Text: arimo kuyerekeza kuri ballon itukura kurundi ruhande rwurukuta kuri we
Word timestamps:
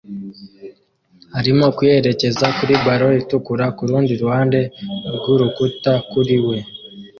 arimo 1.39 1.65
kuyerekeza 1.77 2.45
kuri 2.57 2.73
ballon 2.85 3.13
itukura 3.23 3.65
kurundi 3.77 4.11
ruhande 4.21 4.59
rwurukuta 5.15 5.91
kuri 6.11 6.35
we 6.47 6.57